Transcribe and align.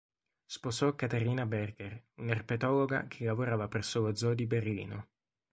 Sposò 0.47 0.95
Katharina 0.95 1.45
Berger, 1.45 2.05
un'erpetologa 2.15 3.05
che 3.05 3.23
lavorava 3.23 3.67
presso 3.67 4.01
lo 4.01 4.15
zoo 4.15 4.33
di 4.33 4.47
Berlino. 4.47 5.09